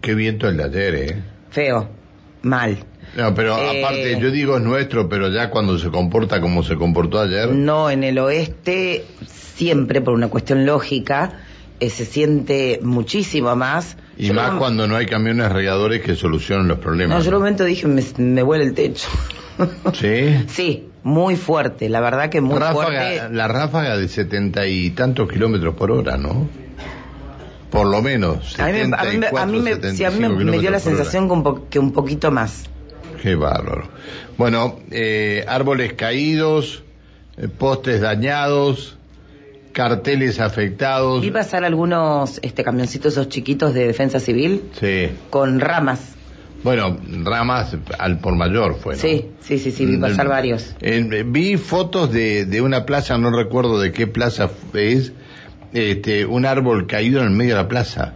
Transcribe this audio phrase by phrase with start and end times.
[0.00, 1.16] Qué viento el de ayer, ¿eh?
[1.50, 1.88] Feo,
[2.42, 2.76] mal.
[3.16, 6.76] No, pero Eh, aparte, yo digo es nuestro, pero ya cuando se comporta como se
[6.76, 11.40] comportó ayer, No, en el oeste siempre por una cuestión lógica
[11.80, 13.96] eh, se siente muchísimo más.
[14.18, 17.22] y Yo más cuando no hay camiones regadores que solucionen los No, problemas.
[17.24, 19.08] yo en un momento dije, me, me huele el techo.
[19.94, 20.44] ¿Sí?
[20.48, 23.34] sí, muy fuerte, la verdad que muy Ráfaga- fuerte.
[23.34, 26.48] La ráfaga de setenta y tantos kilómetros por hora, ¿no?
[27.70, 28.58] Por lo menos.
[28.60, 30.50] A mí, me- a mí me- a mí me- 74, sí, a mí me- 75
[30.52, 31.26] me dio la sensación
[31.70, 32.64] que un, poquito más.
[33.22, 33.88] Qué bárbaro.
[34.38, 36.84] Bueno, eh, árboles caídos,
[37.36, 38.96] eh, postes dañados,
[39.72, 41.20] carteles afectados.
[41.22, 45.08] Vi pasar algunos este, camioncitos esos chiquitos de defensa civil Sí.
[45.30, 46.12] con ramas.
[46.64, 48.94] Bueno, ramas al por mayor fue.
[48.94, 49.00] ¿no?
[49.00, 50.74] Sí, sí, sí, sí, vi pasar Mm, varios.
[50.80, 55.12] eh, vi fotos de, de una plaza, no recuerdo de qué plaza es,
[55.72, 58.14] este, un árbol caído en el medio de la plaza.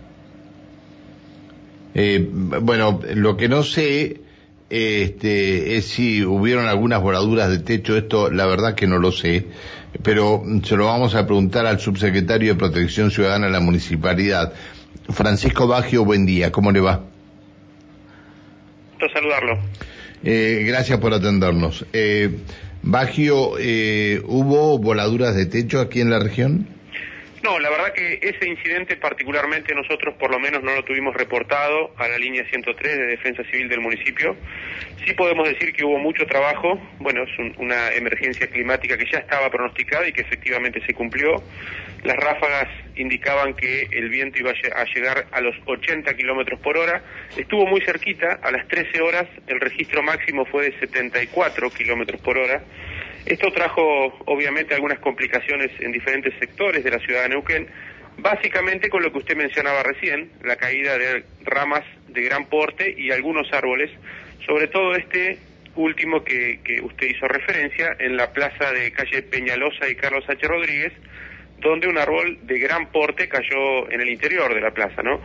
[1.95, 4.21] Eh, bueno, lo que no sé
[4.71, 9.47] este, es si hubieron algunas voladuras de techo, esto la verdad que no lo sé,
[10.03, 14.53] pero se lo vamos a preguntar al subsecretario de Protección Ciudadana de la Municipalidad.
[15.09, 17.05] Francisco Baggio, buen día, ¿cómo le va?
[18.93, 19.59] Gusto saludarlo.
[20.23, 21.85] Eh, gracias por atendernos.
[21.93, 22.31] Eh,
[22.83, 26.69] Baggio, eh, ¿hubo voladuras de techo aquí en la región?
[27.43, 31.95] No, la verdad que ese incidente particularmente nosotros por lo menos no lo tuvimos reportado
[31.97, 34.37] a la línea 103 de Defensa Civil del municipio.
[35.07, 39.19] Sí podemos decir que hubo mucho trabajo, bueno, es un- una emergencia climática que ya
[39.21, 41.43] estaba pronosticada y que efectivamente se cumplió.
[42.05, 46.61] Las ráfagas indicaban que el viento iba a lle- a llegar a los 80 kilómetros
[46.61, 47.03] por hora.
[47.37, 52.37] Estuvo muy cerquita, a las 13 horas el registro máximo fue de 74 kilómetros por
[52.37, 52.63] hora.
[53.31, 57.69] Esto trajo obviamente algunas complicaciones en diferentes sectores de la ciudad de Neuquén,
[58.19, 63.13] básicamente con lo que usted mencionaba recién, la caída de ramas de gran porte y
[63.13, 63.89] algunos árboles,
[64.45, 65.39] sobre todo este
[65.77, 70.49] último que, usted hizo referencia en la plaza de calle Peñalosa y Carlos H.
[70.49, 70.93] Rodríguez,
[71.61, 75.21] donde un árbol de gran porte cayó en el interior de la plaza, ¿no?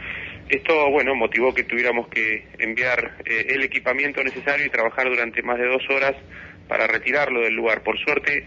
[0.48, 5.58] Esto, bueno, motivó que tuviéramos que enviar eh, el equipamiento necesario y trabajar durante más
[5.58, 6.16] de dos horas
[6.68, 7.82] para retirarlo del lugar.
[7.84, 8.46] Por suerte,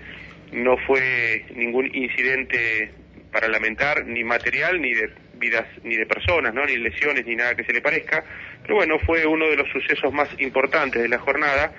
[0.53, 2.91] no fue ningún incidente
[3.33, 6.65] para lamentar, ni material, ni de vidas, ni de personas, ¿no?
[6.65, 8.25] Ni lesiones, ni nada que se le parezca.
[8.63, 11.73] Pero bueno, fue uno de los sucesos más importantes de la jornada.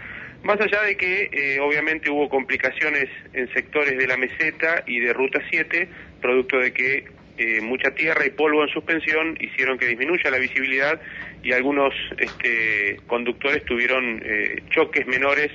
[0.43, 5.11] Más allá de que eh, obviamente hubo complicaciones en sectores de la meseta y de
[5.11, 5.89] Ruta 7,
[6.21, 7.05] producto de que
[7.37, 10.99] eh, mucha tierra y polvo en suspensión hicieron que disminuya la visibilidad
[11.43, 15.49] y algunos este, conductores tuvieron eh, choques menores,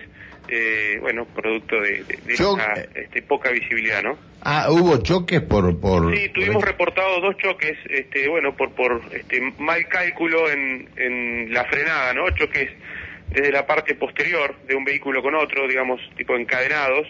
[0.48, 4.18] eh, bueno, producto de, de- de Choc- esa, este, poca visibilidad, ¿no?
[4.42, 5.80] Ah, hubo choques por...
[5.80, 11.52] por Sí, tuvimos reportado dos choques, este, bueno, por por este mal cálculo en, en
[11.52, 12.28] la frenada, ¿no?
[12.30, 12.68] Choques
[13.30, 17.06] desde la parte posterior de un vehículo con otro, digamos, tipo encadenados.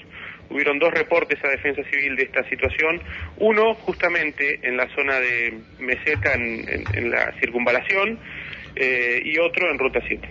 [0.48, 3.02] Hubieron dos reportes a Defensa Civil de esta situación.
[3.38, 8.20] Uno, justamente en la zona de Meseta, en, en- en la circunvalación,
[8.76, 10.28] eh, y otro en Ruta 7.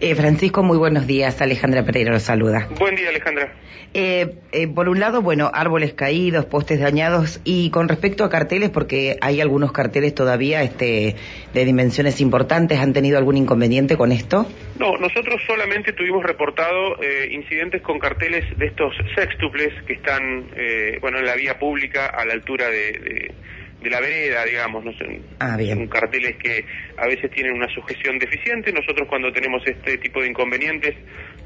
[0.00, 1.40] Eh, Francisco, muy buenos días.
[1.40, 2.68] Alejandra Pereira lo saluda.
[2.78, 3.52] Buen día, Alejandra.
[3.94, 8.70] Eh, eh, por un lado, bueno, árboles caídos, postes dañados y con respecto a carteles,
[8.70, 11.14] porque hay algunos carteles todavía este,
[11.52, 14.46] de dimensiones importantes, ¿han tenido algún inconveniente con esto?
[14.78, 20.96] No, nosotros solamente tuvimos reportado eh, incidentes con carteles de estos sextuples que están, eh,
[21.02, 23.31] bueno, en la vía pública a la altura de, de-
[23.82, 24.92] de la vereda, digamos, no
[25.40, 25.76] Ah, bien.
[25.78, 26.64] son carteles que
[26.96, 28.72] a veces tienen una sujeción deficiente.
[28.72, 30.94] Nosotros cuando tenemos este tipo de inconvenientes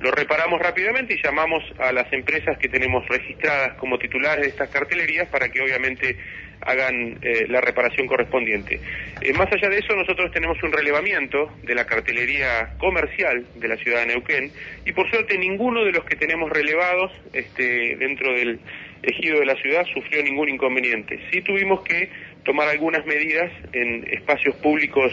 [0.01, 4.69] lo reparamos rápidamente y llamamos a las empresas que tenemos registradas como titulares de estas
[4.69, 6.17] cartelerías para que obviamente
[6.61, 8.81] hagan eh, la reparación correspondiente.
[9.21, 13.77] Eh, más allá de eso, nosotros tenemos un relevamiento de la cartelería comercial de la
[13.77, 14.51] ciudad de Neuquén
[14.85, 18.59] y por suerte ninguno de los que tenemos relevados este, dentro del
[19.03, 21.21] ejido de la ciudad sufrió ningún inconveniente.
[21.31, 22.11] Sí tuvimos que
[22.45, 25.13] tomar algunas medidas en espacios públicos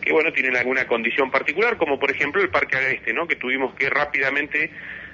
[0.00, 3.26] que bueno tienen alguna condición particular, como por ejemplo el Parque Agreste, ¿no?
[3.26, 4.70] que tuvimos que rápidamente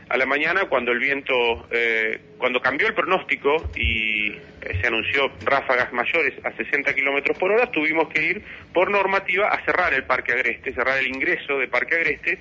[0.09, 4.41] a la mañana cuando el viento, eh, cuando cambió el pronóstico y eh,
[4.81, 8.43] se anunció ráfagas mayores a 60 kilómetros por hora, tuvimos que ir
[8.73, 12.39] por normativa a cerrar el Parque Agreste, cerrar el ingreso de Parque Agreste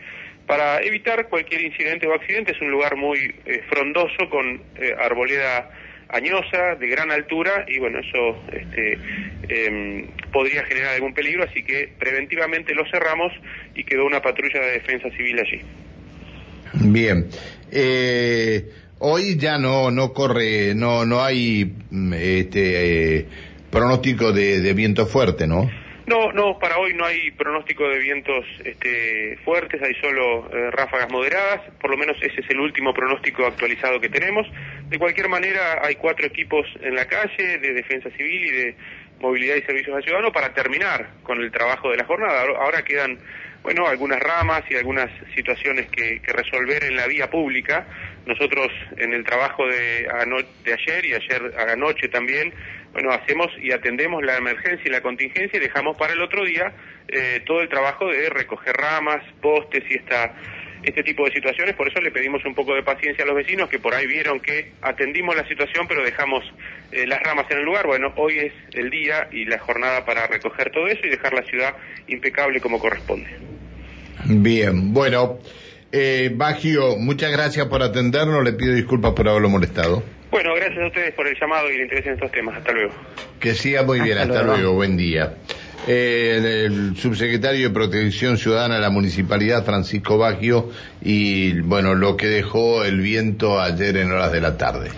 [0.47, 2.53] para evitar cualquier incidente o accidente.
[2.53, 5.69] Es un lugar muy eh, frondoso con eh, arboleda
[6.09, 8.97] añosa, de gran altura, y bueno, eso este,
[9.49, 13.33] em, podría generar algún peligro, así que preventivamente lo cerramos
[13.75, 15.61] y quedó una patrulla de defensa civil allí.
[16.89, 17.27] Bien.
[17.69, 23.25] Eh, hoy ya no no corre, no no hay mm, este eh,
[23.69, 25.69] pronóstico de viento fuerte, ¿no?
[26.07, 31.11] No, no, para hoy no hay pronóstico de vientos este, fuertes, hay solo eh, ráfagas
[31.11, 34.47] moderadas, por lo menos ese es el último pronóstico actualizado que tenemos.
[34.87, 38.75] De cualquier manera, hay cuatro equipos en la calle de defensa civil y de
[39.19, 42.43] movilidad y servicios al ciudadano para terminar con el trabajo de la jornada.
[42.57, 43.19] Ahora quedan,
[43.61, 47.85] bueno, algunas ramas y algunas situaciones que, resolver en la vía pública.
[48.25, 50.07] Nosotros en el trabajo de,
[50.63, 52.53] de ayer y ayer anoche también
[52.97, 56.73] bueno, hacemos y atendemos la emergencia y la contingencia y dejamos para el otro día
[57.07, 60.33] eh, todo el trabajo de recoger ramas, postes y esta,
[60.81, 61.75] este tipo de situaciones.
[61.75, 64.39] Por eso le pedimos un poco de paciencia a los vecinos que por ahí vieron
[64.39, 66.43] que atendimos la situación pero dejamos
[66.91, 67.85] eh, las ramas en el lugar.
[67.85, 71.43] Bueno, hoy es el día y la jornada para recoger todo eso y dejar la
[71.43, 71.75] ciudad
[72.07, 73.29] impecable como corresponde.
[74.25, 75.37] Bien, bueno.
[75.91, 78.43] Eh, Bagio, muchas gracias por atendernos.
[78.43, 80.03] Le pido disculpas por haberlo molestado.
[80.29, 82.57] Bueno, gracias a ustedes por el llamado y el interés en estos temas.
[82.57, 82.93] Hasta luego.
[83.39, 84.17] Que siga muy bien.
[84.17, 84.73] Hasta, luego.
[84.73, 85.35] Buen día.
[85.87, 90.69] Eh, el subsecretario de Protección Ciudadana de la Municipalidad, Francisco Baggio,
[91.01, 94.91] y bueno, lo que dejó el viento ayer en horas de la tarde.